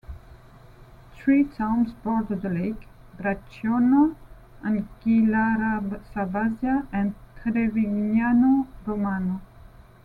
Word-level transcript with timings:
Three 1.13 1.43
towns 1.43 1.91
border 1.93 2.33
the 2.33 2.49
lake, 2.49 2.87
Bracciano, 3.19 4.15
Anguillara 4.65 6.01
Sabazia 6.11 6.87
and 6.91 7.13
Trevignano 7.37 8.65
Romano. 8.87 9.41